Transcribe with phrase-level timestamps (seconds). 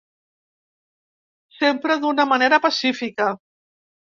[1.59, 3.29] Sempre d’una manera pacífica.